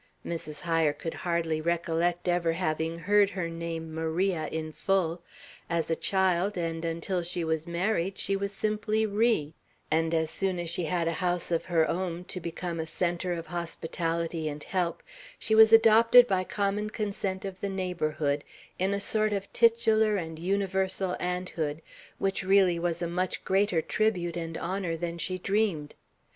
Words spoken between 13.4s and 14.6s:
hospitality